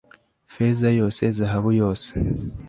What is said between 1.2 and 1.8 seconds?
zahabu